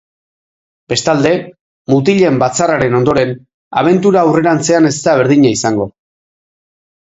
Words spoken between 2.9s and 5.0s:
ondoren, abentura aurrerantzean ez